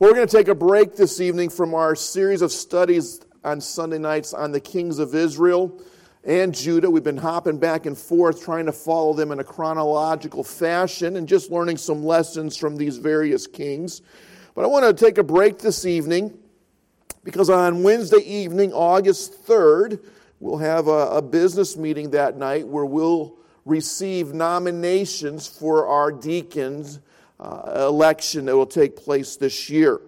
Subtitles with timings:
[0.00, 3.98] We're going to take a break this evening from our series of studies on Sunday
[3.98, 5.78] nights on the kings of Israel
[6.24, 6.90] and Judah.
[6.90, 11.28] We've been hopping back and forth trying to follow them in a chronological fashion and
[11.28, 14.00] just learning some lessons from these various kings.
[14.54, 16.32] But I want to take a break this evening
[17.22, 20.02] because on Wednesday evening, August 3rd,
[20.40, 23.36] we'll have a, a business meeting that night where we'll
[23.66, 27.00] receive nominations for our deacons
[27.40, 30.00] uh, election that will take place this year.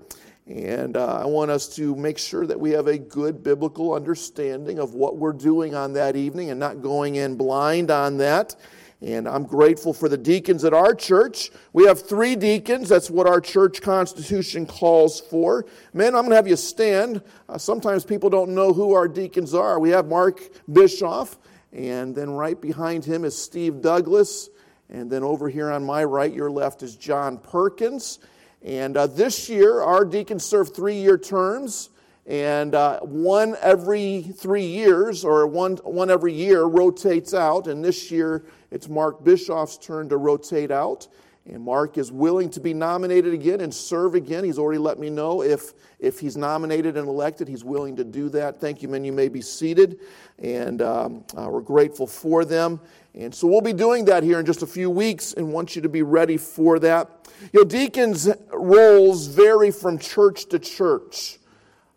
[0.47, 4.79] And uh, I want us to make sure that we have a good biblical understanding
[4.79, 8.57] of what we're doing on that evening and not going in blind on that.
[9.01, 11.51] And I'm grateful for the deacons at our church.
[11.73, 12.89] We have three deacons.
[12.89, 15.65] That's what our church constitution calls for.
[15.93, 17.23] Men, I'm going to have you stand.
[17.49, 19.81] Uh, sometimes people don't know who our deacons are.
[19.81, 20.41] We have Mark
[20.73, 21.39] Bischoff,
[21.73, 24.51] and then right behind him is Steve Douglas.
[24.93, 28.19] And then over here on my right, your left, is John Perkins.
[28.63, 31.89] And uh, this year, our deacons serve three year terms.
[32.27, 37.69] And uh, one every three years, or one, one every year, rotates out.
[37.69, 41.09] And this year, it's Mark Bischoff's turn to rotate out.
[41.47, 44.45] And Mark is willing to be nominated again and serve again.
[44.45, 48.29] He's already let me know if, if he's nominated and elected, he's willing to do
[48.29, 48.61] that.
[48.61, 49.05] Thank you, men.
[49.05, 49.99] You may be seated.
[50.39, 52.79] And um, uh, we're grateful for them.
[53.15, 55.83] And so we'll be doing that here in just a few weeks and want you
[55.83, 57.29] to be ready for that.
[57.53, 61.39] You know, deacons' roles vary from church to church.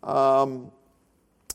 [0.02, 0.70] Um,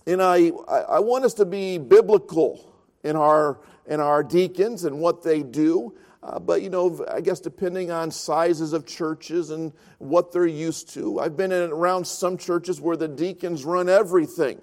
[0.07, 2.73] and I, I want us to be biblical
[3.03, 5.93] in our, in our deacons and what they do.
[6.23, 10.89] Uh, but, you know, I guess depending on sizes of churches and what they're used
[10.93, 11.19] to.
[11.19, 14.61] I've been in around some churches where the deacons run everything.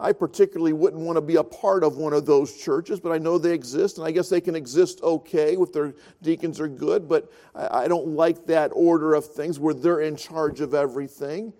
[0.00, 3.18] I particularly wouldn't want to be a part of one of those churches, but I
[3.18, 7.08] know they exist, and I guess they can exist okay if their deacons are good,
[7.08, 11.52] but I don't like that order of things where they're in charge of everything.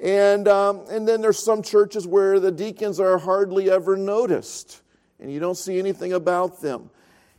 [0.00, 4.82] And, um, and then there's some churches where the deacons are hardly ever noticed,
[5.20, 6.90] and you don't see anything about them.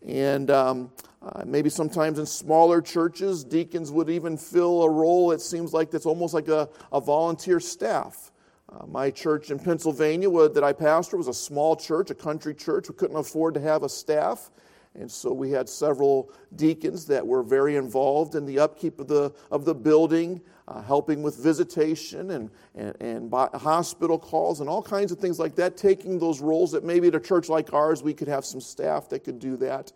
[0.08, 0.92] And um,
[1.22, 5.92] uh, maybe sometimes in smaller churches, deacons would even fill a role, it seems like
[5.92, 8.32] that's almost like a, a volunteer staff.
[8.72, 12.90] Uh, my church in Pennsylvania that I pastor was a small church, a country church.
[12.90, 14.52] We couldn't afford to have a staff.
[14.96, 19.34] And so we had several deacons that were very involved in the upkeep of the,
[19.52, 25.12] of the building, uh, helping with visitation and, and, and hospital calls and all kinds
[25.12, 28.14] of things like that, taking those roles that maybe at a church like ours we
[28.14, 29.92] could have some staff that could do that.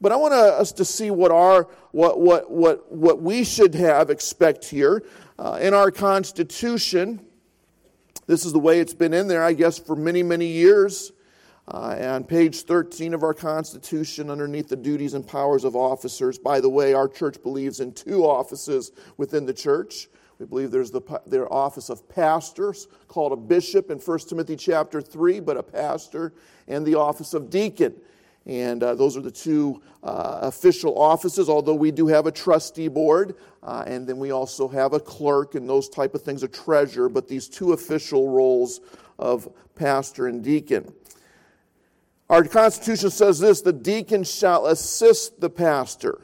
[0.00, 4.10] But I want us to see what, our, what, what, what, what we should have,
[4.10, 5.04] expect here.
[5.38, 7.24] Uh, in our Constitution,
[8.26, 11.12] this is the way it's been in there, I guess, for many, many years.
[11.66, 16.60] Uh, on page 13 of our Constitution, underneath the duties and powers of officers, by
[16.60, 20.08] the way, our church believes in two offices within the church.
[20.38, 25.00] We believe there's the their office of pastors, called a bishop in 1 Timothy chapter
[25.00, 26.34] 3, but a pastor,
[26.68, 27.94] and the office of deacon.
[28.46, 32.88] And uh, those are the two uh, official offices, although we do have a trustee
[32.88, 36.48] board, uh, and then we also have a clerk and those type of things, a
[36.48, 38.80] treasurer, but these two official roles
[39.18, 40.92] of pastor and deacon.
[42.28, 46.20] Our Constitution says this the deacon shall assist the pastor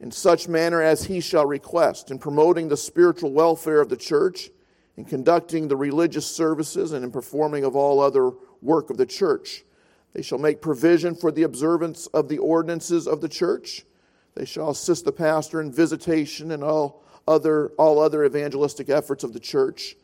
[0.00, 4.50] in such manner as he shall request in promoting the spiritual welfare of the church,
[4.98, 9.64] in conducting the religious services, and in performing of all other work of the church
[10.18, 13.84] they shall make provision for the observance of the ordinances of the church.
[14.34, 19.32] They shall assist the pastor in visitation and all other, all other evangelistic efforts of
[19.32, 19.94] the church.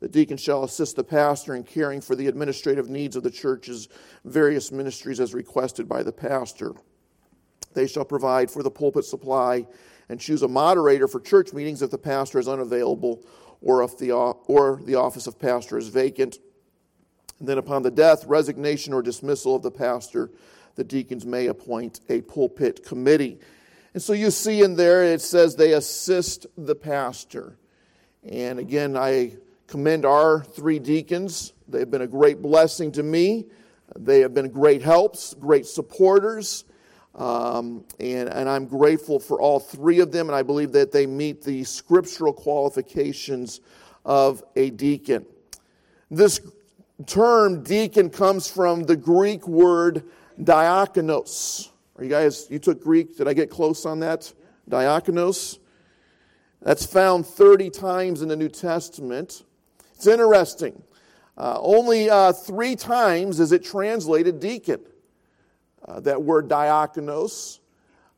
[0.00, 3.90] The deacon shall assist the pastor in caring for the administrative needs of the church's
[4.24, 6.72] various ministries as requested by the pastor.
[7.74, 9.66] They shall provide for the pulpit supply
[10.08, 13.22] and choose a moderator for church meetings if the pastor is unavailable
[13.60, 16.38] or if the, or the office of pastor is vacant.
[17.40, 20.30] And then, upon the death, resignation, or dismissal of the pastor,
[20.76, 23.40] the deacons may appoint a pulpit committee.
[23.92, 27.56] And so you see in there it says they assist the pastor.
[28.22, 31.54] And again, I commend our three deacons.
[31.66, 33.46] They've been a great blessing to me.
[33.98, 36.64] They have been great helps, great supporters.
[37.14, 41.06] Um, and, and I'm grateful for all three of them, and I believe that they
[41.06, 43.60] meet the scriptural qualifications
[44.04, 45.26] of a deacon.
[46.10, 46.40] This
[47.06, 50.04] term deacon comes from the Greek word
[50.40, 51.68] diakonos.
[51.96, 53.16] Are you guys, you took Greek?
[53.16, 54.32] Did I get close on that?
[54.68, 55.58] Diakonos.
[56.62, 59.44] That's found 30 times in the New Testament.
[59.94, 60.82] It's interesting.
[61.36, 64.80] Uh, only uh, three times is it translated deacon.
[65.86, 67.60] Uh, that word diakonos.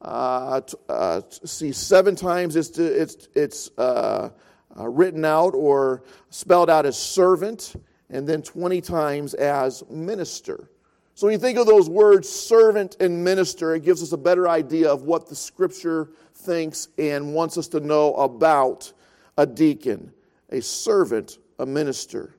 [0.01, 4.31] Uh, uh, see, seven times it's, it's, it's uh,
[4.79, 7.75] uh, written out or spelled out as servant,
[8.13, 10.69] and then 20 times as minister.
[11.15, 14.49] So when you think of those words, servant and minister, it gives us a better
[14.49, 18.93] idea of what the scripture thinks and wants us to know about
[19.37, 20.13] a deacon,
[20.51, 22.35] a servant, a minister.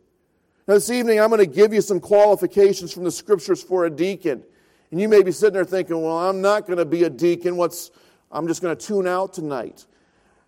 [0.68, 3.90] Now, this evening, I'm going to give you some qualifications from the scriptures for a
[3.90, 4.44] deacon.
[4.92, 7.58] And you may be sitting there thinking, well, I'm not going to be a deacon.
[7.58, 7.92] What's,
[8.32, 9.86] I'm just going to tune out tonight.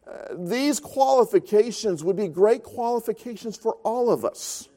[0.07, 4.69] Uh, these qualifications would be great qualifications for all of us.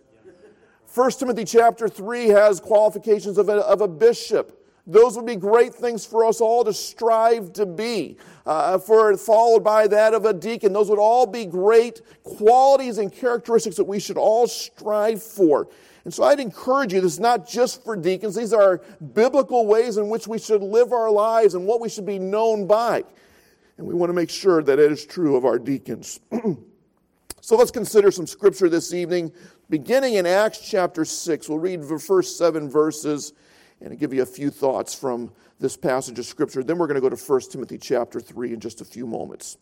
[0.94, 4.54] 1 Timothy chapter 3 has qualifications of a, of a bishop.
[4.86, 8.16] Those would be great things for us all to strive to be.
[8.46, 10.72] Uh, for followed by that of a deacon.
[10.72, 15.68] Those would all be great qualities and characteristics that we should all strive for.
[16.06, 18.78] And so I'd encourage you, this is not just for deacons, these are
[19.12, 22.66] biblical ways in which we should live our lives and what we should be known
[22.66, 23.04] by.
[23.76, 26.20] And we want to make sure that it is true of our deacons.
[27.42, 29.30] so let's consider some scripture this evening,
[29.70, 31.48] beginning in Acts chapter 6.
[31.48, 33.32] We'll read the first seven verses
[33.80, 35.30] and give you a few thoughts from
[35.60, 36.62] this passage of Scripture.
[36.62, 39.58] Then we're going to go to 1 Timothy chapter 3 in just a few moments.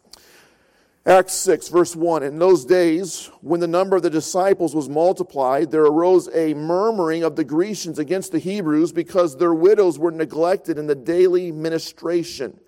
[1.04, 5.70] Acts 6, verse 1 In those days, when the number of the disciples was multiplied,
[5.70, 10.78] there arose a murmuring of the Grecians against the Hebrews because their widows were neglected
[10.78, 12.58] in the daily ministration.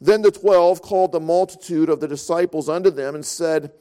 [0.00, 3.72] Then the twelve called the multitude of the disciples unto them and said,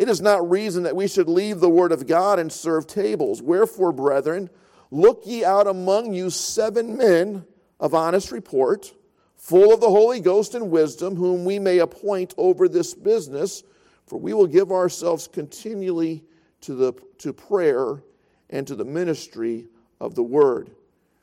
[0.00, 3.42] It is not reason that we should leave the word of God and serve tables.
[3.42, 4.48] Wherefore, brethren,
[4.90, 7.44] Look ye out among you seven men
[7.78, 8.92] of honest report,
[9.36, 13.62] full of the Holy Ghost and wisdom, whom we may appoint over this business,
[14.06, 16.24] for we will give ourselves continually
[16.62, 18.02] to, the, to prayer
[18.50, 19.66] and to the ministry
[20.00, 20.70] of the word.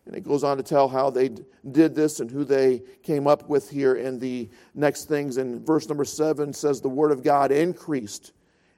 [0.06, 1.32] And it goes on to tell how they
[1.70, 3.96] did this and who they came up with here.
[3.96, 8.32] And the next things in verse number seven says, The word of God increased,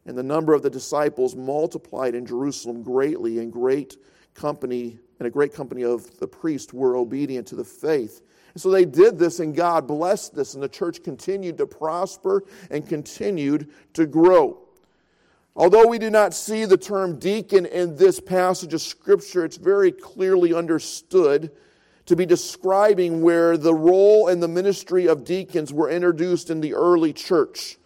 [0.05, 3.97] and the number of the disciples multiplied in Jerusalem greatly, and great
[4.33, 8.21] company and a great company of the priests were obedient to the faith.
[8.53, 12.43] And so they did this, and God blessed this, and the church continued to prosper
[12.71, 14.59] and continued to grow.
[15.55, 19.91] Although we do not see the term deacon in this passage of Scripture, it's very
[19.91, 21.51] clearly understood
[22.05, 26.73] to be describing where the role and the ministry of deacons were introduced in the
[26.73, 27.77] early church.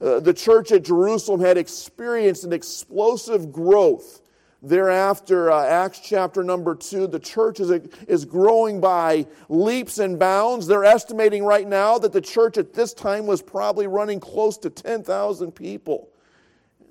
[0.00, 4.20] Uh, the church at Jerusalem had experienced an explosive growth
[4.60, 7.70] Thereafter, uh, Acts chapter number two, the church is,
[8.08, 10.66] is growing by leaps and bounds.
[10.66, 14.70] They're estimating right now that the church at this time was probably running close to
[14.70, 16.08] 10,000 people.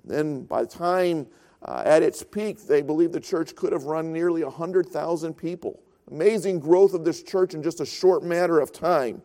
[0.03, 1.27] And then by the time
[1.61, 5.81] uh, at its peak, they believe the church could have run nearly 100,000 people.
[6.09, 9.21] Amazing growth of this church in just a short matter of time.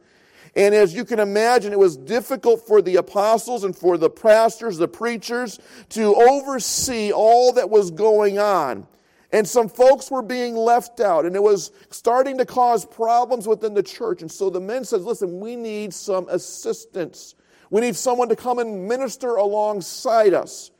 [0.54, 4.76] And as you can imagine, it was difficult for the apostles and for the pastors,
[4.76, 5.58] the preachers,
[5.90, 8.86] to oversee all that was going on.
[9.32, 13.72] And some folks were being left out, and it was starting to cause problems within
[13.72, 14.20] the church.
[14.20, 17.34] And so the men said, Listen, we need some assistance.
[17.70, 20.70] We need someone to come and minister alongside us.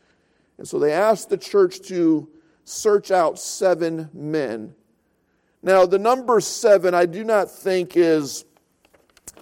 [0.58, 2.28] And so they asked the church to
[2.64, 4.74] search out seven men.
[5.62, 8.44] Now, the number seven, I do not think is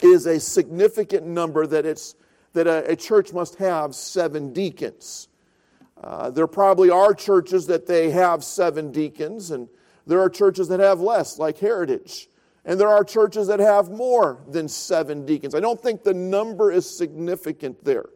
[0.02, 2.14] is a significant number that, it's,
[2.52, 5.28] that a, a church must have seven deacons.
[6.02, 9.68] Uh, there probably are churches that they have seven deacons, and
[10.06, 12.28] there are churches that have less, like Heritage.
[12.64, 15.54] And there are churches that have more than seven deacons.
[15.54, 18.06] I don't think the number is significant there.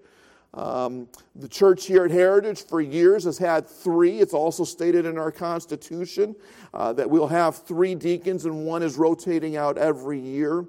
[0.54, 4.20] Um, the church here at Heritage for years has had three.
[4.20, 6.36] It's also stated in our Constitution
[6.72, 10.64] uh, that we'll have three deacons, and one is rotating out every year.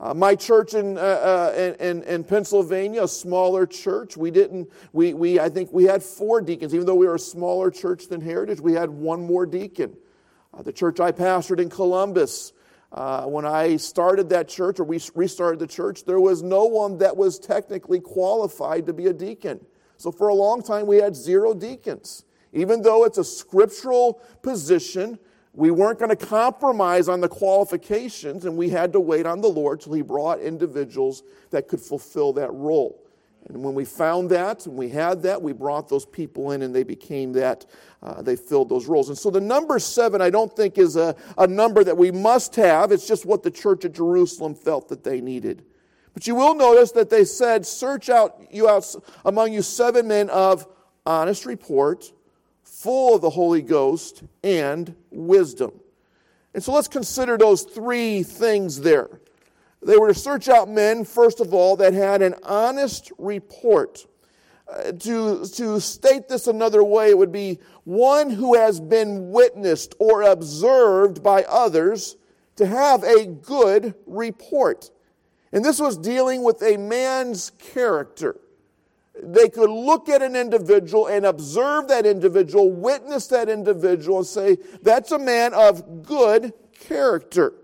[0.00, 5.12] Uh, my church in, uh, uh, in, in, Pennsylvania, a smaller church, we didn't, we,
[5.12, 6.72] we, I think we had four deacons.
[6.72, 9.96] Even though we were a smaller church than Heritage, we had one more deacon.
[10.54, 12.52] Uh, the church I pastored in Columbus,
[12.92, 16.98] uh, when I started that church, or we restarted the church, there was no one
[16.98, 19.58] that was technically qualified to be a deacon.
[19.96, 22.24] So for a long time, we had zero deacons.
[22.52, 25.18] Even though it's a scriptural position,
[25.58, 29.48] we weren't going to compromise on the qualifications, and we had to wait on the
[29.48, 33.04] Lord till He brought individuals that could fulfill that role.
[33.48, 36.72] And when we found that and we had that, we brought those people in and
[36.72, 37.66] they became that,
[38.04, 39.08] uh, they filled those roles.
[39.08, 42.54] And so the number seven, I don't think, is a, a number that we must
[42.54, 42.92] have.
[42.92, 45.64] It's just what the church at Jerusalem felt that they needed.
[46.14, 50.30] But you will notice that they said, Search out you out among you seven men
[50.30, 50.68] of
[51.04, 52.12] honest report
[52.82, 55.72] full of the Holy Ghost and wisdom.
[56.54, 59.20] And so let's consider those three things there.
[59.82, 64.06] They were to search out men, first of all, that had an honest report.
[64.68, 69.94] Uh, to, to state this another way, it would be one who has been witnessed
[69.98, 72.16] or observed by others
[72.56, 74.90] to have a good report.
[75.52, 78.38] And this was dealing with a man's character.
[79.22, 84.58] They could look at an individual and observe that individual, witness that individual, and say,
[84.82, 87.54] that's a man of good character.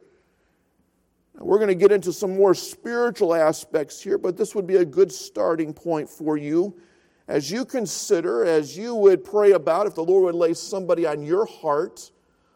[1.35, 4.77] Now, we're going to get into some more spiritual aspects here, but this would be
[4.77, 6.77] a good starting point for you
[7.27, 11.23] as you consider, as you would pray about if the Lord would lay somebody on
[11.23, 12.11] your heart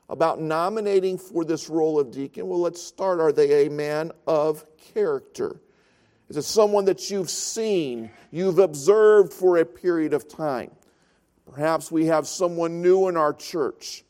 [0.08, 2.48] about nominating for this role of deacon.
[2.48, 3.20] Well, let's start.
[3.20, 4.64] Are they a man of
[4.94, 5.60] character?
[6.28, 10.70] Is it someone that you've seen, you've observed for a period of time?
[11.50, 14.04] Perhaps we have someone new in our church.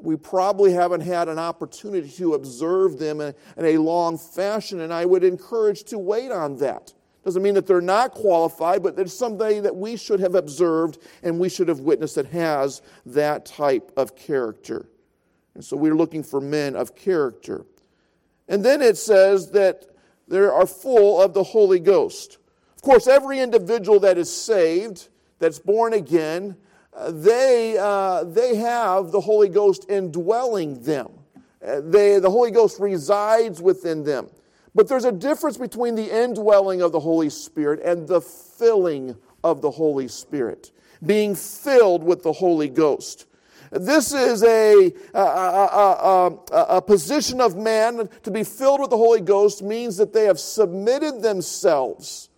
[0.00, 5.04] We probably haven't had an opportunity to observe them in, a long fashion, and I
[5.04, 6.94] would encourage to wait on that.
[7.24, 11.38] Doesn't mean that they're not qualified, but there's somebody that we should have observed and
[11.38, 14.88] we should have witnessed that has that type of character.
[15.54, 17.66] And so we're looking for men of character.
[18.48, 19.84] And then it says that
[20.28, 22.38] they are full of the Holy Ghost.
[22.76, 25.08] Of course, every individual that is saved,
[25.38, 26.56] that's born again,
[26.94, 31.08] uh, they, uh, they have the Holy Ghost indwelling them.
[31.66, 34.28] Uh, they, the Holy Ghost resides within them.
[34.74, 39.60] But there's a difference between the indwelling of the Holy Spirit and the filling of
[39.62, 40.72] the Holy Spirit,
[41.04, 43.26] being filled with the Holy Ghost.
[43.70, 48.96] This is a, a, um, a, a, position of man to be filled with the
[48.96, 52.30] Holy Ghost means that they have submitted themselves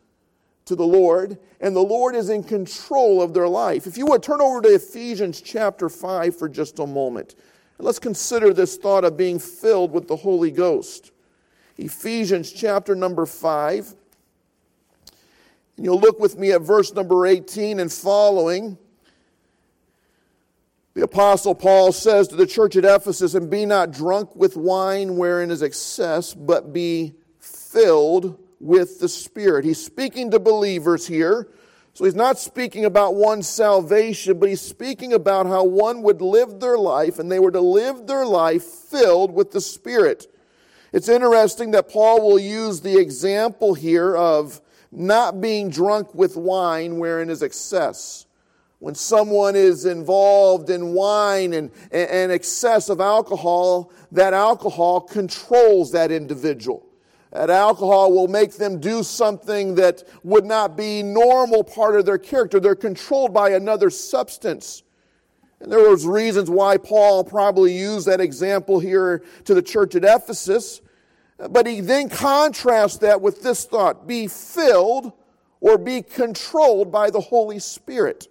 [0.65, 3.87] to the Lord, and the Lord is in control of their life.
[3.87, 7.35] If you would turn over to Ephesians chapter 5 for just a moment,
[7.79, 11.13] let's consider this thought of being filled with the Holy Ghost.
[11.77, 13.95] Ephesians chapter number 5.
[15.77, 18.77] And you'll look with me at verse number 18 and following.
[20.95, 25.17] The Apostle Paul says to the church at Ephesus, And be not drunk with wine
[25.17, 29.65] wherein is excess, but be filled with the Spirit.
[29.65, 31.49] He's speaking to believers here.
[31.95, 36.61] So he's not speaking about one's salvation, but he's speaking about how one would live
[36.61, 40.27] their life, and they were to live their life filled with the Spirit.
[40.93, 46.99] It's interesting that Paul will use the example here of not being drunk with wine
[46.99, 48.27] wherein is excess.
[48.81, 56.11] When someone is involved in wine and, and excess of alcohol, that alcohol controls that
[56.11, 56.87] individual.
[57.31, 62.19] That alcohol will make them do something that would not be normal part of their
[62.19, 62.59] character.
[62.59, 64.83] They're controlled by another substance.
[65.61, 70.05] And there was reasons why Paul probably used that example here to the church at
[70.05, 70.81] Ephesus.
[71.37, 75.13] But he then contrasts that with this thought be filled
[75.61, 78.29] or be controlled by the Holy Spirit.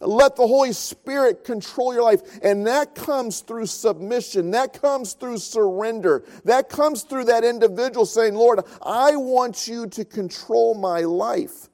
[0.00, 2.22] Let the Holy Spirit control your life.
[2.42, 4.52] And that comes through submission.
[4.52, 6.24] That comes through surrender.
[6.44, 11.68] That comes through that individual saying, Lord, I want you to control my life.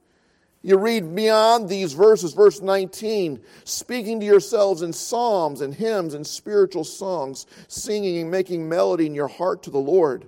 [0.63, 6.27] You read beyond these verses, verse 19, speaking to yourselves in psalms and hymns and
[6.27, 10.27] spiritual songs, singing and making melody in your heart to the Lord.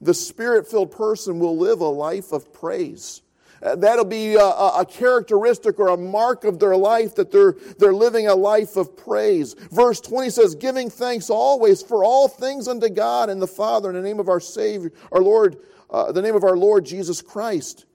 [0.00, 3.20] The spirit filled person will live a life of praise.
[3.62, 7.94] Uh, that'll be a, a, characteristic or a mark of their life that they're, they're
[7.94, 9.54] living a life of praise.
[9.72, 13.96] Verse 20 says, giving thanks always for all things unto God and the Father in
[13.96, 15.56] the name of our Savior, our Lord,
[15.90, 17.86] uh, the name of our Lord Jesus Christ.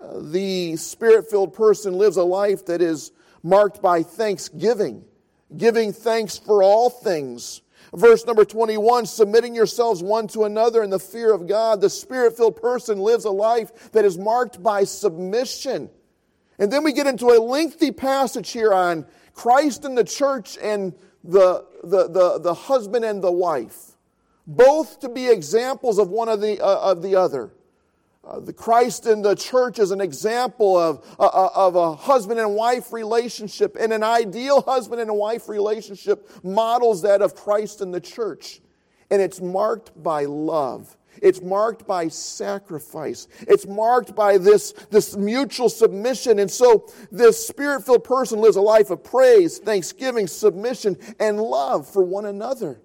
[0.00, 3.10] Uh, the spirit filled person lives a life that is
[3.42, 5.04] marked by thanksgiving,
[5.56, 7.62] giving thanks for all things.
[7.94, 11.80] Verse number 21 submitting yourselves one to another in the fear of God.
[11.80, 15.90] The spirit filled person lives a life that is marked by submission.
[16.58, 20.94] And then we get into a lengthy passage here on Christ and the church and
[21.24, 23.92] the, the, the, the husband and the wife,
[24.46, 27.52] both to be examples of one of the, uh, of the other.
[28.24, 32.38] Uh, the Christ in the church is an example of, uh, uh, of a husband
[32.38, 37.90] and wife relationship, and an ideal husband and wife relationship models that of Christ in
[37.90, 38.60] the church.
[39.10, 40.96] And it's marked by love.
[41.20, 43.26] It's marked by sacrifice.
[43.40, 46.38] It's marked by this, this mutual submission.
[46.38, 51.86] And so, this spirit filled person lives a life of praise, thanksgiving, submission, and love
[51.86, 52.80] for one another.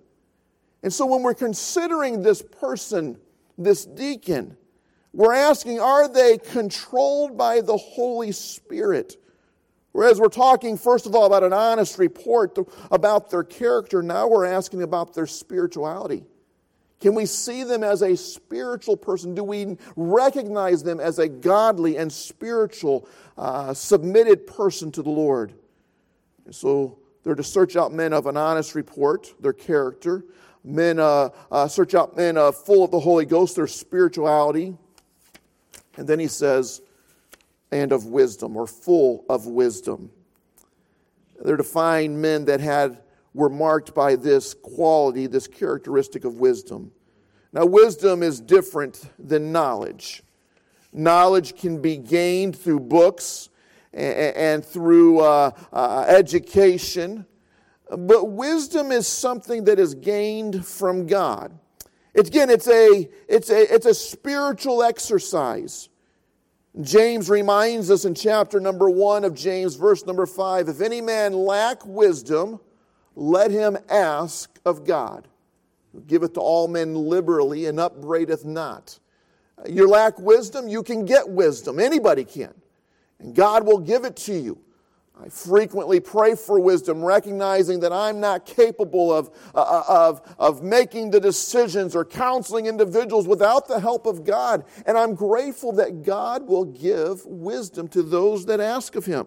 [0.83, 3.17] And so, when we're considering this person,
[3.57, 4.57] this deacon,
[5.17, 9.15] we're asking, are they controlled by the Holy Spirit?
[9.91, 12.55] Whereas we're talking, first of all, about an honest report
[12.91, 16.23] about their character, now we're asking about their spirituality.
[17.01, 19.33] Can we see them as a spiritual person?
[19.33, 23.09] Do we recognize them as a godly and spiritual,
[23.39, 25.51] uh, submitted person to the Lord?
[26.45, 30.25] And so they're to search out men of an honest report, their character,
[30.63, 34.77] men uh, uh, search out men uh, full of the Holy Ghost, their spirituality.
[35.97, 36.81] And then he says,
[37.71, 40.09] and of wisdom, or full of wisdom.
[41.43, 42.99] They're find men that had
[43.33, 46.91] were marked by this quality, this characteristic of wisdom.
[47.53, 50.23] Now, wisdom is different than knowledge.
[50.91, 53.49] Knowledge can be gained through books
[53.93, 57.25] and, through uh, uh, education,
[57.89, 61.57] but wisdom is something that is gained from God.
[62.17, 65.87] It's, again, it's a, it's, a, it's a spiritual exercise.
[66.81, 71.33] James reminds us in chapter number one of James, verse number five if any man
[71.33, 72.59] lack wisdom,
[73.15, 75.27] let him ask of God.
[75.93, 78.97] Who giveth to all men liberally and upbraideth not.
[79.69, 81.79] You lack wisdom, you can get wisdom.
[81.79, 82.53] Anybody can.
[83.19, 84.59] And God will give it to you.
[85.23, 90.61] I frequently pray for wisdom, recognizing that I'm not capable of, uh, uh, of, of
[90.61, 94.63] making the decisions or counseling individuals without the help of God.
[94.85, 99.25] And I'm grateful that God will give wisdom to those that ask of Him.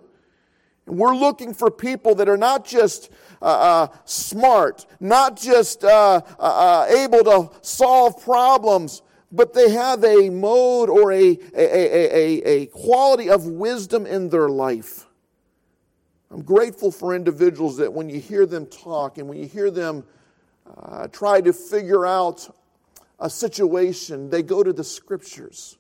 [0.87, 3.11] And we're looking for people that are not just
[3.43, 10.31] uh, uh, smart, not just uh, uh, able to solve problems, but they have a
[10.31, 15.07] mode or a, a, a, a, quality of wisdom in their life.
[16.31, 20.05] I'm grateful for individuals that when you hear them talk and when you hear them
[20.67, 22.55] uh, try to figure out
[23.19, 25.77] a situation, they go to the scriptures.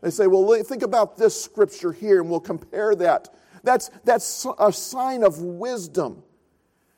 [0.00, 3.34] They say, Well, think about this scripture here, and we'll compare that.
[3.62, 6.22] That's, that's a sign of wisdom.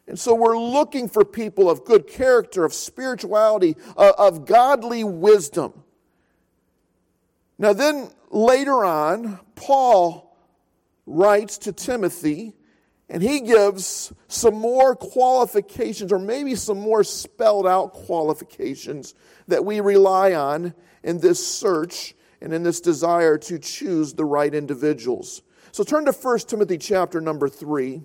[0.06, 5.82] And so we're looking for people of good character, of spirituality, uh, of godly wisdom.
[7.58, 10.36] Now, then later on, Paul
[11.06, 12.54] writes to Timothy
[13.08, 19.14] and he gives some more qualifications, or maybe some more spelled out qualifications
[19.48, 24.54] that we rely on in this search and in this desire to choose the right
[24.54, 25.42] individuals.
[25.72, 28.02] So turn to 1 Timothy chapter number 3.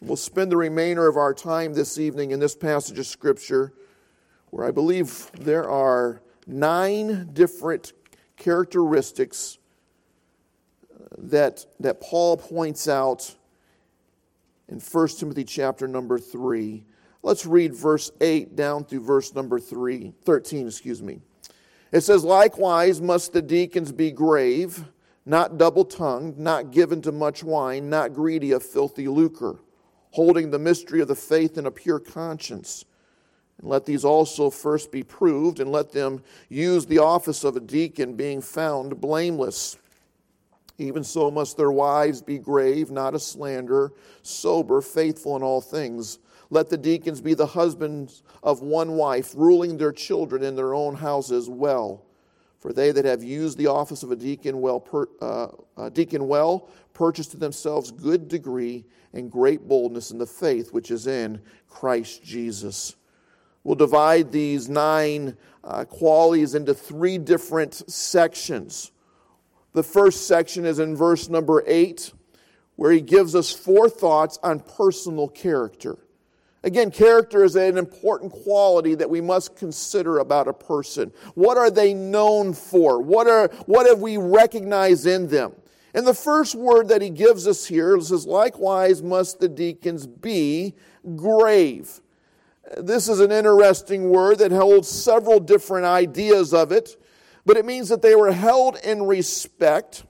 [0.00, 3.72] We'll spend the remainder of our time this evening in this passage of Scripture,
[4.50, 7.92] where I believe there are nine different
[8.36, 9.58] characteristics
[11.18, 13.34] that, that Paul points out
[14.68, 16.84] in 1 Timothy chapter number 3.
[17.22, 21.20] Let's read verse 8 down through verse number 3, 13, excuse me.
[21.92, 24.84] It says, Likewise must the deacons be grave,
[25.24, 29.56] not double tongued, not given to much wine, not greedy of filthy lucre,
[30.10, 32.84] holding the mystery of the faith in a pure conscience.
[33.58, 37.60] And let these also first be proved, and let them use the office of a
[37.60, 39.78] deacon, being found blameless.
[40.78, 46.18] Even so must their wives be grave, not a slanderer, sober, faithful in all things.
[46.50, 50.94] Let the deacons be the husbands of one wife, ruling their children in their own
[50.94, 52.04] houses well.
[52.58, 56.26] For they that have used the office of a deacon well, per, uh, a deacon
[56.26, 61.40] well, purchase to themselves good degree and great boldness in the faith which is in
[61.68, 62.96] Christ Jesus.
[63.62, 68.92] We'll divide these nine uh, qualities into three different sections.
[69.74, 72.12] The first section is in verse number 8,
[72.76, 75.98] where he gives us four thoughts on personal character.
[76.62, 81.12] Again, character is an important quality that we must consider about a person.
[81.34, 83.02] What are they known for?
[83.02, 85.52] What, are, what have we recognized in them?
[85.92, 90.74] And the first word that he gives us here says, likewise must the deacons be
[91.16, 92.00] grave.
[92.78, 96.96] This is an interesting word that holds several different ideas of it
[97.46, 100.04] but it means that they were held in respect.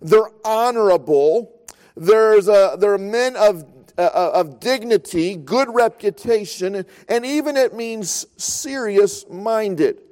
[0.00, 1.60] They're honorable.
[1.96, 3.64] There's a, they're men of,
[3.96, 10.02] uh, of dignity, good reputation, and even it means serious minded.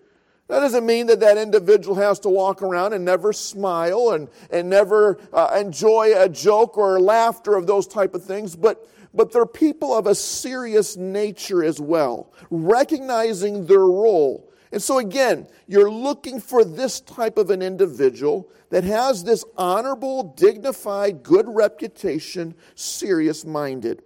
[0.48, 4.68] That doesn't mean that that individual has to walk around and never smile and, and
[4.68, 9.46] never uh, enjoy a joke or laughter of those type of things, but, but they're
[9.46, 16.40] people of a serious nature as well, recognizing their role and so, again, you're looking
[16.40, 24.02] for this type of an individual that has this honorable, dignified, good reputation, serious minded.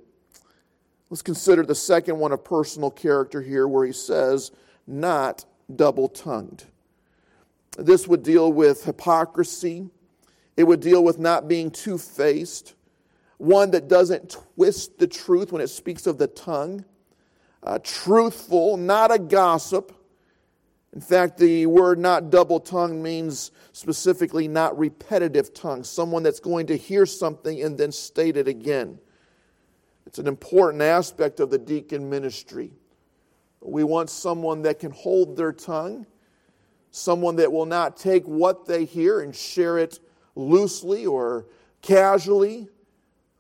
[1.11, 4.53] Let's consider the second one of personal character here, where he says,
[4.87, 6.65] not double tongued.
[7.77, 9.91] This would deal with hypocrisy,
[10.57, 12.75] it would deal with not being two faced,
[13.37, 16.85] one that doesn't twist the truth when it speaks of the tongue.
[17.65, 19.93] uh, truthful, not a gossip.
[20.95, 26.69] In fact, the word not double tongued means specifically not repetitive tongue, someone that's going
[26.69, 29.01] to hear something and then state it again.
[30.07, 32.71] It's an important aspect of the deacon ministry.
[33.61, 36.07] We want someone that can hold their tongue,
[36.93, 39.99] someone that will not take what they hear and share it
[40.37, 41.47] loosely or
[41.83, 42.69] casually,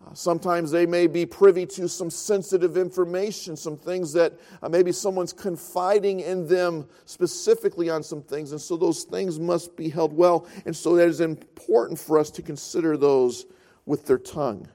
[0.04, 4.92] uh, sometimes they may be privy to some sensitive information, some things that uh, maybe
[4.92, 10.12] someone's confiding in them specifically on some things, and so those things must be held
[10.12, 10.46] well.
[10.66, 13.46] And so that is important for us to consider those
[13.86, 14.68] with their tongue.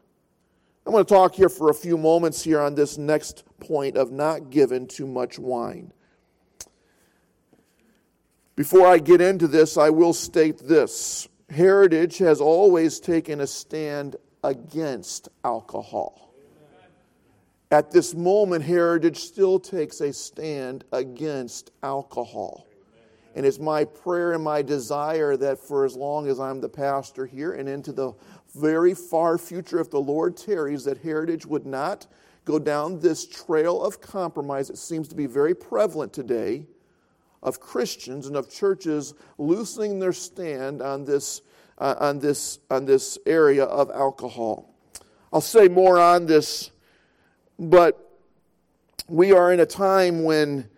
[0.85, 4.11] I'm going to talk here for a few moments here on this next point of
[4.11, 5.93] not given too much wine.
[8.55, 14.15] Before I get into this, I will state this Heritage has always taken a stand
[14.43, 16.33] against alcohol.
[17.71, 22.65] At this moment, Heritage still takes a stand against alcohol.
[23.35, 27.27] And it's my prayer and my desire that for as long as I'm the pastor
[27.27, 28.13] here and into the
[28.55, 32.07] very far future, if the Lord tarries, that Heritage would not
[32.43, 34.69] go down this trail of compromise.
[34.69, 36.65] that seems to be very prevalent today
[37.43, 41.41] of Christians and of churches loosening their stand on this
[41.79, 44.73] uh, on, this, on this area of alcohol.
[45.31, 46.71] I'll say more on this,
[47.57, 48.17] but
[49.07, 50.69] we are in a time when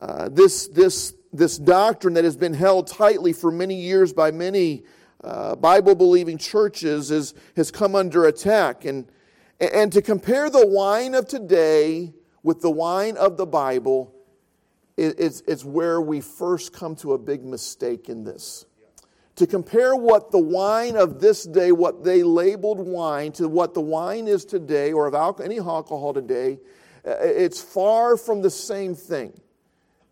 [0.00, 4.84] uh, this, this, this doctrine that has been held tightly for many years by many
[5.22, 8.84] uh, Bible believing churches is, has come under attack.
[8.84, 9.10] And,
[9.60, 14.14] and to compare the wine of today with the wine of the Bible,
[14.96, 18.64] it's, it's where we first come to a big mistake in this
[19.40, 23.80] to compare what the wine of this day, what they labeled wine, to what the
[23.80, 26.58] wine is today, or of alcohol, any alcohol today,
[27.06, 29.32] uh, it's far from the same thing.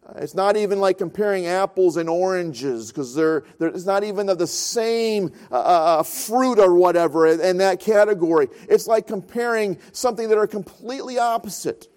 [0.02, 4.30] Uh, it's not even like comparing apples and oranges because they're, they're, it's not even
[4.30, 8.48] of the same uh, uh, fruit or whatever in that category.
[8.66, 11.88] It's like comparing something that are completely opposite.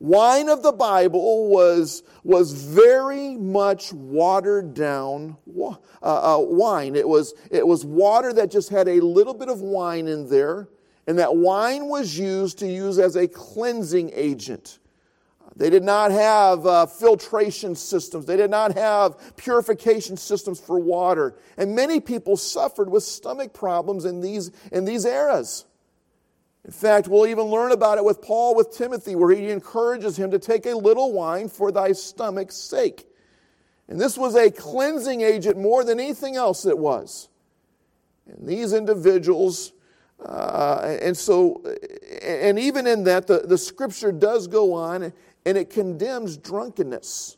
[0.00, 6.96] Wine of the Bible was, was very much watered down uh, uh, wine.
[6.96, 10.68] It was, it was water that just had a little bit of wine in there,
[11.06, 14.78] and that wine was used to use as a cleansing agent.
[15.56, 18.26] They did not have uh, filtration systems.
[18.26, 21.36] They did not have purification systems for water.
[21.56, 25.66] And many people suffered with stomach problems in these, in these eras.
[26.64, 30.30] In fact, we'll even learn about it with Paul with Timothy, where he encourages him
[30.30, 33.06] to take a little wine for thy stomach's sake.
[33.88, 37.28] And this was a cleansing agent more than anything else it was.
[38.26, 39.72] And these individuals,
[40.24, 41.62] uh, and so,
[42.22, 45.12] and even in that, the, the scripture does go on
[45.44, 47.36] and it condemns drunkenness.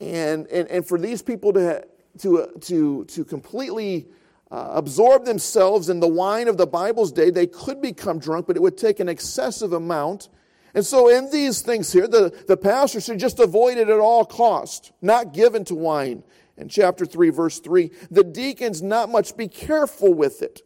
[0.00, 1.84] And, and, and for these people to,
[2.20, 4.08] to, to, to completely
[4.52, 8.54] uh, absorb themselves in the wine of the Bible's day, they could become drunk, but
[8.54, 10.28] it would take an excessive amount.
[10.74, 14.26] And so, in these things here, the, the pastor should just avoid it at all
[14.26, 16.22] cost, not given to wine.
[16.58, 20.60] In chapter 3, verse 3, the deacons not much be careful with it.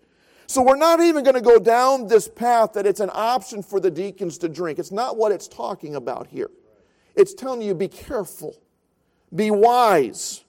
[0.49, 3.79] So, we're not even going to go down this path that it's an option for
[3.79, 4.81] the deacons to drink.
[4.81, 6.51] It's not what it's talking about here.
[7.15, 8.61] It's telling you be careful,
[9.33, 10.45] be wise.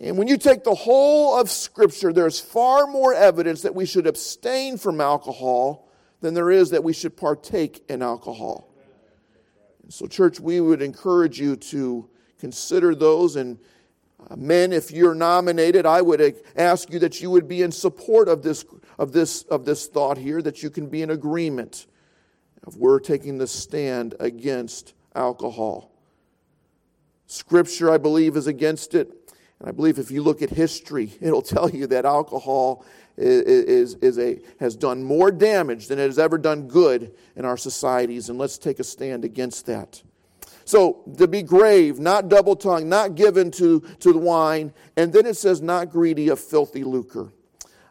[0.00, 4.06] And when you take the whole of Scripture, there's far more evidence that we should
[4.06, 5.88] abstain from alcohol
[6.20, 8.72] than there is that we should partake in alcohol.
[9.88, 13.36] So, church, we would encourage you to consider those.
[13.36, 13.58] And
[14.28, 18.28] uh, men, if you're nominated, I would ask you that you would be in support
[18.28, 18.64] of this,
[18.98, 21.86] of this, of this thought here, that you can be in agreement
[22.66, 25.92] of we're taking the stand against alcohol.
[27.26, 29.25] Scripture, I believe, is against it.
[29.60, 32.84] And I believe if you look at history, it'll tell you that alcohol
[33.16, 37.56] is, is, a, has done more damage than it has ever done good in our
[37.56, 38.28] societies.
[38.28, 40.02] And let's take a stand against that.
[40.64, 44.72] So, to be grave, not double tongued, not given to, to the wine.
[44.96, 47.32] And then it says, not greedy of filthy lucre.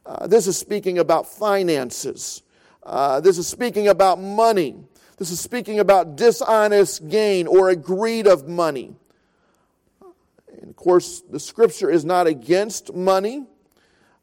[0.06, 2.44] Uh, this is speaking about finances.
[2.84, 4.76] Uh, this is speaking about money.
[5.18, 8.96] This is speaking about dishonest gain or a greed of money.
[10.66, 13.46] And of course, the scripture is not against money.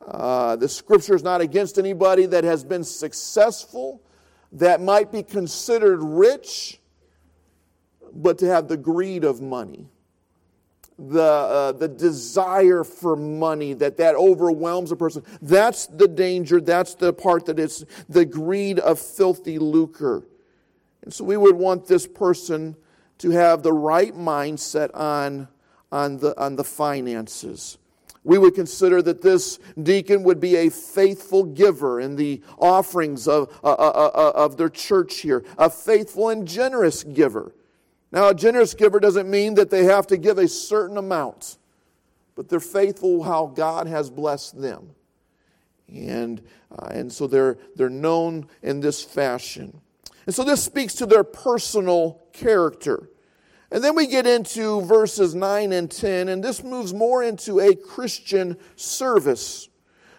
[0.05, 4.03] Uh, the scripture is not against anybody that has been successful,
[4.51, 6.81] that might be considered rich,
[8.13, 9.87] but to have the greed of money,
[10.99, 15.23] the, uh, the desire for money, that that overwhelms a person.
[15.41, 16.61] That's the danger.
[16.61, 20.27] That's the part that it's the greed of filthy lucre.
[21.05, 22.75] And so we would want this person
[23.19, 25.47] to have the right mindset on,
[25.93, 27.79] on, the, on the finances.
[28.25, 33.49] We would consider that this deacon would be a faithful giver in the offerings of,
[33.65, 37.53] uh, uh, uh, uh, of their church here, a faithful and generous giver.
[38.13, 41.59] Now, a generous giver doesn't mean that they have to give a certain amount,
[42.35, 44.91] but they're faithful how God has blessed them.
[45.89, 49.81] And, uh, and so they're, they're known in this fashion.
[50.27, 53.09] And so this speaks to their personal character.
[53.73, 57.75] And then we get into verses 9 and 10, and this moves more into a
[57.75, 59.71] Christian service.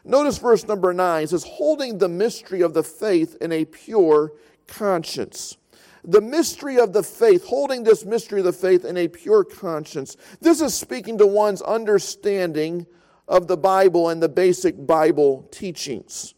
[0.03, 4.33] Notice verse number 9 it says, holding the mystery of the faith in a pure
[4.65, 5.57] conscience.
[6.03, 10.17] The mystery of the faith, holding this mystery of the faith in a pure conscience.
[10.41, 12.87] This is speaking to one's understanding
[13.27, 16.33] of the Bible and the basic Bible teachings.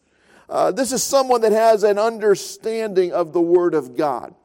[0.49, 4.35] Uh, this is someone that has an understanding of the Word of God.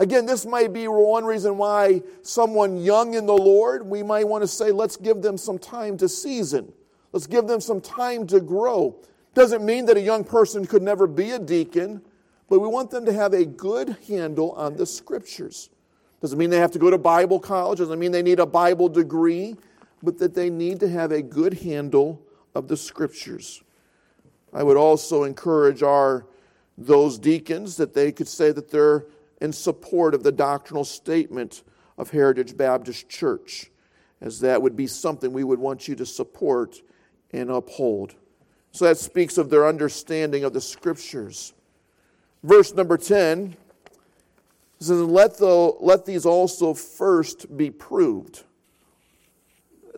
[0.00, 4.42] Again, this might be one reason why someone young in the Lord, we might want
[4.42, 6.72] to say, let's give them some time to season.
[7.12, 8.96] Let's give them some time to grow.
[9.34, 12.00] Doesn't mean that a young person could never be a deacon,
[12.48, 15.68] but we want them to have a good handle on the scriptures.
[16.22, 18.88] Doesn't mean they have to go to Bible college, doesn't mean they need a Bible
[18.88, 19.54] degree,
[20.02, 22.22] but that they need to have a good handle
[22.54, 23.62] of the scriptures.
[24.54, 26.24] I would also encourage our
[26.78, 29.04] those deacons that they could say that they're
[29.40, 31.62] in support of the doctrinal statement
[31.96, 33.70] of Heritage Baptist Church,
[34.20, 36.82] as that would be something we would want you to support
[37.32, 38.14] and uphold.
[38.72, 41.54] So that speaks of their understanding of the scriptures.
[42.42, 43.56] Verse number 10
[44.78, 48.44] says, let, the, let these also first be proved.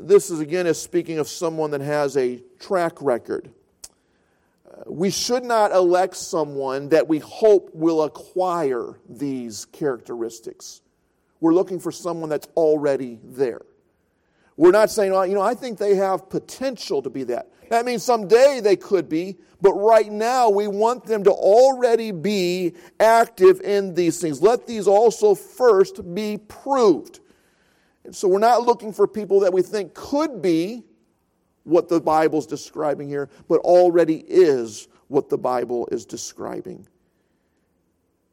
[0.01, 3.51] This is again is speaking of someone that has a track record
[4.87, 10.81] we should not elect someone that we hope will acquire these characteristics.
[11.41, 13.63] We're looking for someone that's already there.
[14.57, 17.49] We're not saying, well, you know, I think they have potential to be that.
[17.71, 22.75] That means someday they could be, but right now we want them to already be
[23.01, 24.43] active in these things.
[24.43, 27.21] Let these also first be proved.
[28.05, 30.83] And so we're not looking for people that we think could be,
[31.65, 36.87] what the Bible's describing here, but already is what the Bible is describing.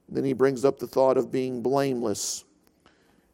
[0.07, 2.45] Then he brings up the thought of being blameless.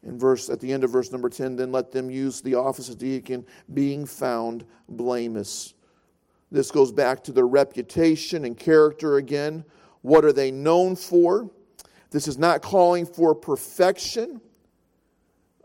[0.04, 2.90] In verse at the end of verse number 10, then let them use the office
[2.90, 5.74] of deacon being found blameless.
[6.52, 9.66] This goes back to their reputation and character again.
[10.02, 11.50] What are they known for?
[12.12, 14.40] This is not calling for perfection,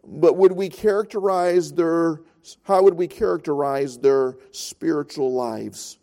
[0.04, 2.22] but would we characterize their
[2.62, 5.98] how would we characterize their spiritual lives?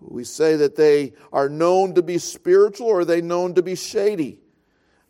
[0.00, 3.74] We say that they are known to be spiritual or are they known to be
[3.74, 4.38] shady?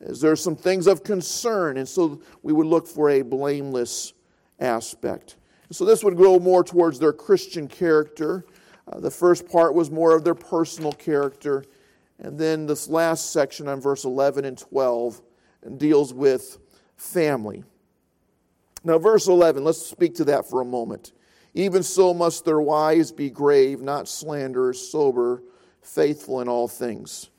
[0.01, 1.77] Is there some things of concern?
[1.77, 4.15] And so we would look for a blameless
[4.59, 5.37] aspect.
[5.71, 8.45] So this would go more towards their Christian character.
[8.91, 11.65] Uh, the first part was more of their personal character.
[12.19, 15.21] And then this last section on verse 11 and 12
[15.77, 16.59] deals with
[16.97, 17.63] family.
[18.83, 21.13] Now, verse 11, let's speak to that for a moment.
[21.55, 25.43] Even so must their wives be grave, not slanderers, sober,
[25.83, 27.31] faithful in all things.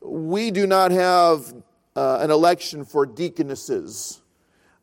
[0.00, 1.54] We do not have
[1.94, 4.22] uh, an election for deaconesses.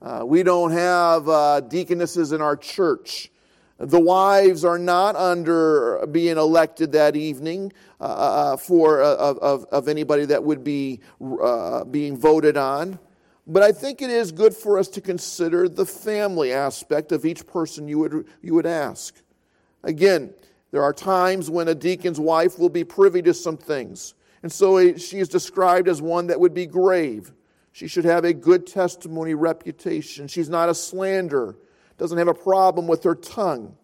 [0.02, 3.32] Uh, we don't have uh, deaconesses in our church.
[3.80, 9.88] The wives are not under being elected that evening uh, uh, for uh, of, of,
[9.88, 11.00] anybody that would be
[11.90, 13.00] being voted on.
[13.50, 17.48] But I think it is good for us to consider the family aspect of each
[17.48, 19.16] person you would, you would ask.
[19.84, 20.36] Again,
[20.70, 24.14] there are times when a deacon's wife will be privy to some things.
[24.44, 27.34] And so she is described as one that would be grave.
[27.72, 30.28] She should have a good testimony reputation.
[30.28, 31.58] She's not a slanderer,
[31.98, 33.76] doesn't have a problem with her tongue.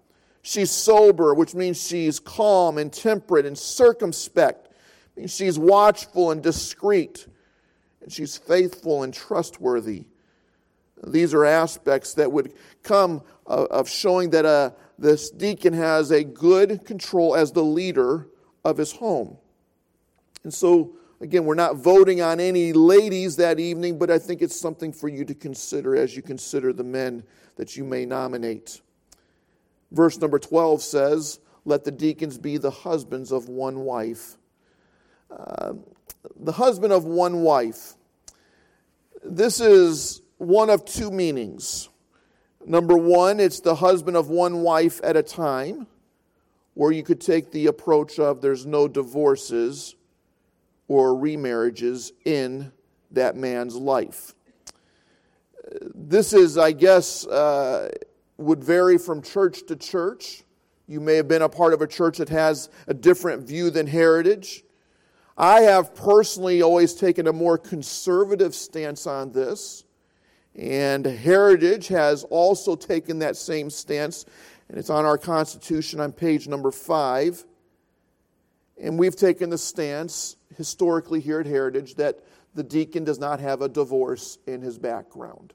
[0.43, 4.69] She's sober, which means she's calm and temperate and circumspect.
[5.17, 7.25] Means she's watchful and discreet
[8.05, 10.05] and she's faithful and trustworthy.
[11.07, 16.85] These are aspects that would come of showing that uh, this deacon has a good
[16.85, 18.27] control as the leader
[18.63, 19.37] of his home.
[20.43, 24.59] And so, again, we're not voting on any ladies that evening, but I think it's
[24.59, 27.23] something for you to consider as you consider the men
[27.55, 28.81] that you may nominate.
[29.91, 34.37] Verse number 12 says, Let the deacons be the husbands of one wife.
[35.31, 35.73] Uh,
[36.35, 37.95] the husband of one wife.
[39.23, 41.89] This is one of two meanings.
[42.65, 45.87] Number one, it's the husband of one wife at a time,
[46.75, 49.95] or you could take the approach of there's no divorces
[50.87, 52.71] or remarriages in
[53.11, 54.33] that man's life.
[55.93, 57.91] This is, I guess, uh,
[58.37, 60.43] would vary from church to church.
[60.87, 63.87] You may have been a part of a church that has a different view than
[63.87, 64.63] heritage.
[65.37, 69.83] I have personally always taken a more conservative stance on this,
[70.55, 74.25] and Heritage has also taken that same stance,
[74.69, 77.43] and it's on our Constitution on page number five.
[78.81, 82.19] And we've taken the stance historically here at Heritage that
[82.55, 85.53] the deacon does not have a divorce in his background.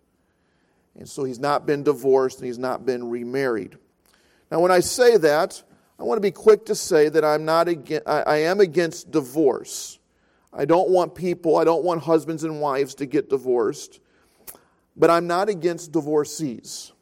[0.96, 3.78] And so he's not been divorced and he's not been remarried.
[4.50, 5.62] Now, when I say that,
[6.00, 9.98] I want to be quick to say that I'm not against, I am against divorce.
[10.50, 14.00] I don't want people, I don't want husbands and wives to get divorced,
[14.96, 16.92] but I'm not against divorcees.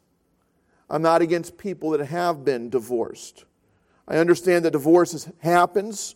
[0.89, 3.45] I'm not against people that have been divorced.
[4.05, 6.15] I understand that divorce happens.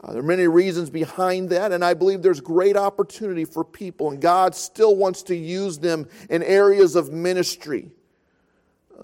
[0.00, 4.10] Uh, there are many reasons behind that, and I believe there's great opportunity for people,
[4.10, 7.90] and God still wants to use them in areas of ministry.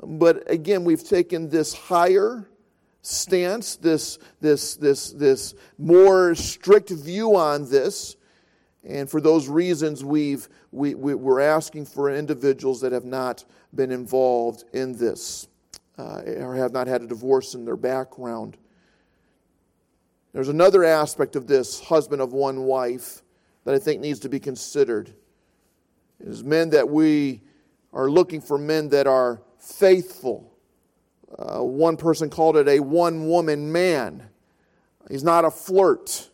[0.03, 2.49] But again, we've taken this higher
[3.09, 8.17] stance, this, this, this, this more strict view on this.
[8.85, 13.45] And for those reasons, we've, we, we, are asking for individuals that have not
[13.75, 15.49] been involved in this
[15.99, 18.57] uh, or have not had a divorce in their background.
[20.33, 23.23] There's another aspect of this husband of one wife
[23.65, 25.13] that I think needs to be considered.
[26.21, 27.41] It is men that we
[27.93, 30.48] are looking for men that are faithful.
[31.37, 34.23] Uh, one person called it a one woman man.
[35.11, 36.31] He's not a flirt.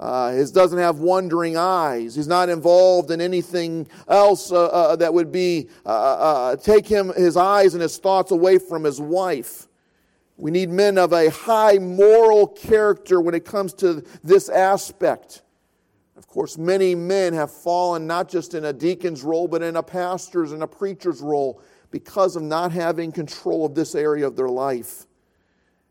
[0.00, 2.14] Uh, he doesn't have wandering eyes.
[2.14, 7.12] He's not involved in anything else uh, uh, that would be uh, uh, take him
[7.14, 9.68] his eyes and his thoughts away from his wife.
[10.38, 15.42] We need men of a high moral character when it comes to this aspect.
[16.16, 19.82] Of course, many men have fallen not just in a deacon's role, but in a
[19.82, 24.48] pastor's and a preacher's role because of not having control of this area of their
[24.48, 25.06] life.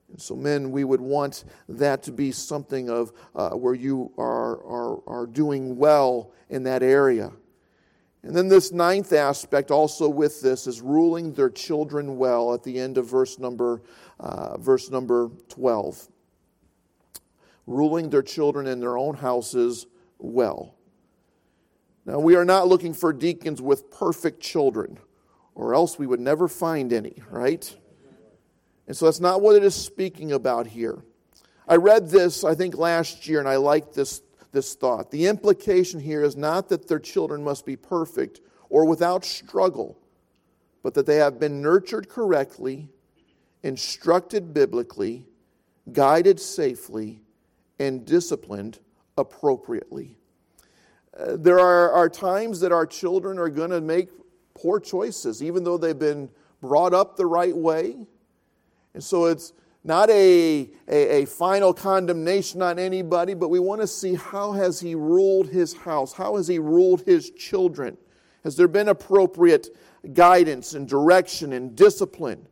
[0.09, 4.57] And so, men, we would want that to be something of uh, where you are,
[4.65, 7.31] are, are doing well in that area.
[8.23, 12.79] And then this ninth aspect, also with this, is ruling their children well at the
[12.79, 13.81] end of verse number,
[14.19, 16.07] uh, verse number 12.
[17.67, 19.85] Ruling their children in their own houses
[20.17, 20.75] well.
[22.05, 24.97] Now, we are not looking for deacons with perfect children
[25.59, 27.75] or else we would never find any, right?
[28.87, 31.03] And so that's not what it is speaking about here.
[31.67, 34.21] I read this, I think, last year, and I like this,
[34.53, 35.11] this thought.
[35.11, 39.99] The implication here is not that their children must be perfect or without struggle,
[40.81, 42.87] but that they have been nurtured correctly,
[43.61, 45.25] instructed biblically,
[45.91, 47.21] guided safely,
[47.79, 48.79] and disciplined
[49.17, 50.15] appropriately.
[51.19, 54.09] Uh, there are, are times that our children are going to make
[54.61, 56.29] poor choices, even though they've been
[56.61, 58.07] brought up the right way.
[58.93, 63.87] And so it's not a, a, a, final condemnation on anybody, but we want to
[63.87, 66.11] see how has he ruled his house?
[66.11, 67.97] How has he ruled his children?
[68.43, 69.69] Has there been appropriate
[70.13, 72.45] guidance and direction and discipline?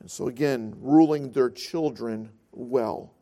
[0.00, 3.14] And so, again, ruling their children well.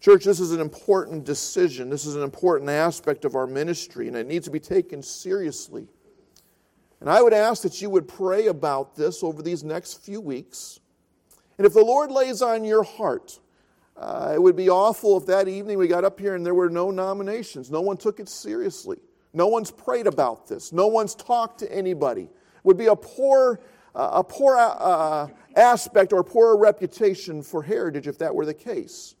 [0.00, 1.90] Church, this is an important decision.
[1.90, 5.88] This is an important aspect of our ministry, and it needs to be taken seriously.
[7.00, 10.78] And I would ask that you would pray about this over these next few weeks.
[11.56, 13.40] And if the Lord lays on your heart,
[13.96, 16.70] uh, it would be awful if that evening we got up here and there were
[16.70, 17.68] no nominations.
[17.68, 18.98] No one took it seriously.
[19.32, 20.72] No one's prayed about this.
[20.72, 22.22] No one's talked to anybody.
[22.22, 23.60] It would be a poor,
[23.96, 29.16] uh, a poor uh, aspect or poor reputation for heritage if that were the case.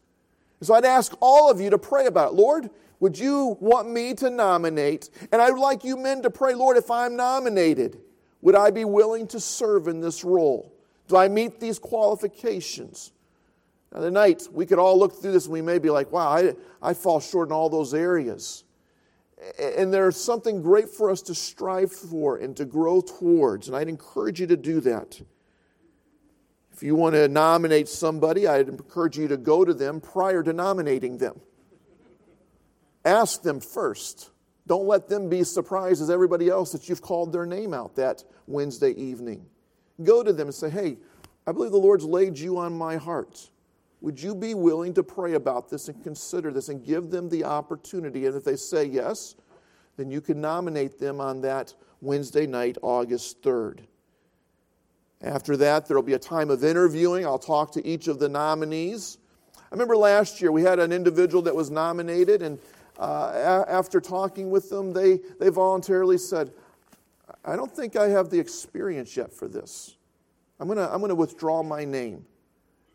[0.60, 2.34] So I'd ask all of you to pray about it.
[2.34, 5.10] Lord, would you want me to nominate?
[5.30, 8.00] And I'd like you men to pray, Lord, if I'm nominated,
[8.40, 10.74] would I be willing to serve in this role?
[11.06, 13.12] Do I meet these qualifications?
[13.92, 16.54] Now, tonight, we could all look through this and we may be like, wow, I,
[16.82, 18.64] I fall short in all those areas.
[19.58, 23.68] And there's something great for us to strive for and to grow towards.
[23.68, 25.20] And I'd encourage you to do that.
[26.78, 30.52] If you want to nominate somebody, I'd encourage you to go to them prior to
[30.52, 31.40] nominating them.
[33.04, 34.30] Ask them first.
[34.64, 38.22] Don't let them be surprised as everybody else that you've called their name out that
[38.46, 39.44] Wednesday evening.
[40.04, 40.98] Go to them and say, Hey,
[41.48, 43.50] I believe the Lord's laid you on my heart.
[44.00, 47.42] Would you be willing to pray about this and consider this and give them the
[47.42, 48.26] opportunity?
[48.26, 49.34] And if they say yes,
[49.96, 53.80] then you can nominate them on that Wednesday night, August 3rd.
[55.22, 57.26] After that, there will be a time of interviewing.
[57.26, 59.18] I'll talk to each of the nominees.
[59.56, 62.58] I remember last year we had an individual that was nominated, and
[62.98, 66.52] uh, a- after talking with them, they, they voluntarily said,
[67.44, 69.96] I don't think I have the experience yet for this.
[70.60, 72.24] I'm going to I'm going to withdraw my name.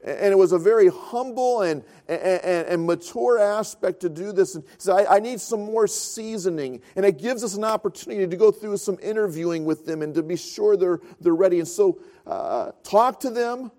[0.03, 4.55] And it was a very humble and, and, and mature aspect to do this.
[4.55, 6.81] And so I, I, need some more seasoning.
[6.97, 10.21] And it gives us an opportunity to go through some interviewing with them and to
[10.21, 11.59] be sure they're, they're ready.
[11.59, 13.71] And so uh, talk to them.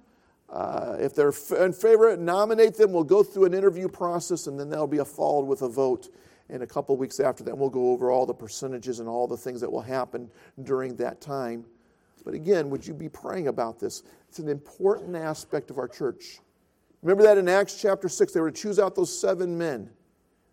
[0.49, 2.93] Uh, if they're in favor, nominate them.
[2.93, 6.09] We'll go through an interview process and then that'll be a followed with a vote.
[6.49, 9.37] And a couple weeks after that, we'll go over all the percentages and all the
[9.37, 10.31] things that will happen
[10.62, 11.64] during that time.
[12.25, 14.03] But again, would you be praying about this?
[14.35, 16.41] It's an important aspect of our church.
[17.03, 19.89] Remember that in Acts chapter 6, they were to choose out those seven men.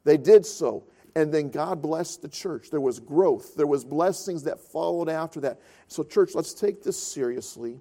[0.03, 0.84] They did so.
[1.15, 2.69] And then God blessed the church.
[2.69, 5.61] There was growth, there was blessings that followed after that.
[5.88, 7.79] So, church, let's take this seriously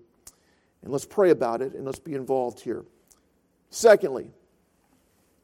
[0.81, 2.87] and let's pray about it and let's be involved here.
[3.69, 4.31] Secondly,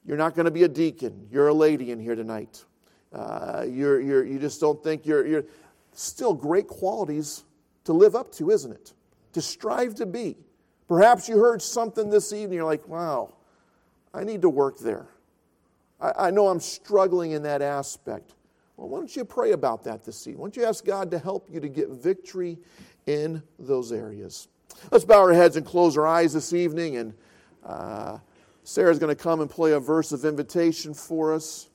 [0.06, 1.28] you're not going to be a deacon.
[1.30, 2.64] You're a lady in here tonight.
[3.12, 5.44] Uh, you're, you're, you just don't think you're, you're
[5.92, 7.44] still great qualities
[7.84, 8.94] to live up to, isn't it?
[9.34, 10.38] To strive to be.
[10.88, 13.32] Perhaps you heard something this evening, you're like, wow,
[14.14, 15.08] I need to work there.
[16.00, 18.34] I, I know I'm struggling in that aspect.
[18.76, 20.40] Well, why don't you pray about that this evening?
[20.40, 22.58] Why don't you ask God to help you to get victory
[23.06, 24.48] in those areas?
[24.90, 26.96] Let's bow our heads and close our eyes this evening.
[26.96, 27.14] And
[27.64, 28.18] uh,
[28.64, 31.68] Sarah's going to come and play a verse of invitation for us.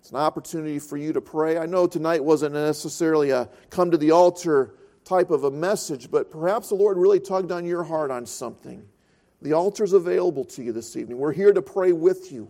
[0.00, 1.58] It's an opportunity for you to pray.
[1.58, 4.74] I know tonight wasn't necessarily a come to the altar
[5.04, 8.84] type of a message, but perhaps the Lord really tugged on your heart on something.
[9.40, 11.18] The altar's available to you this evening.
[11.18, 12.48] We're here to pray with you.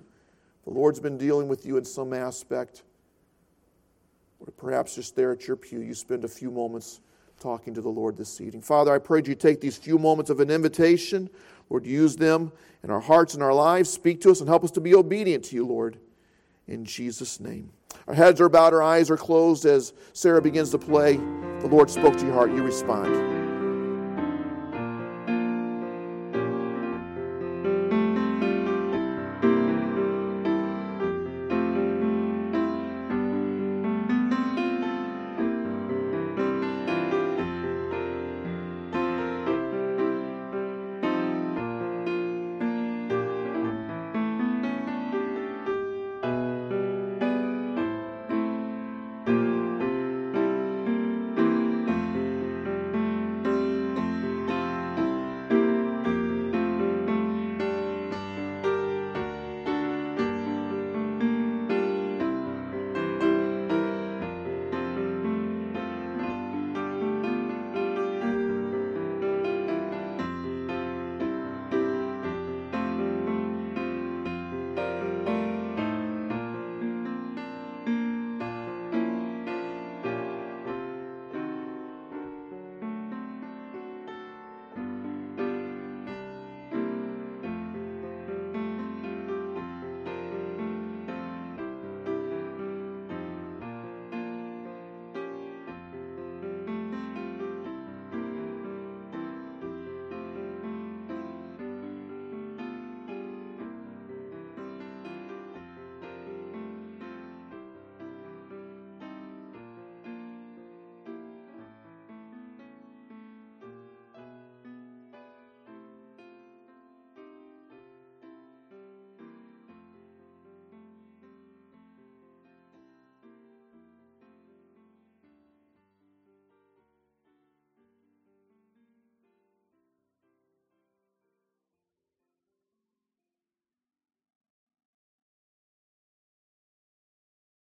[0.64, 2.82] The Lord's been dealing with you in some aspect.
[4.40, 7.00] Or perhaps just there at your pew, you spend a few moments
[7.40, 8.62] talking to the Lord this evening.
[8.62, 11.30] Father, I pray you take these few moments of an invitation.
[11.70, 12.52] Lord, use them
[12.84, 13.90] in our hearts and our lives.
[13.90, 15.98] Speak to us and help us to be obedient to you, Lord.
[16.68, 17.70] In Jesus' name.
[18.06, 21.16] Our heads are bowed, our eyes are closed as Sarah begins to play.
[21.16, 23.41] The Lord spoke to your heart, you respond.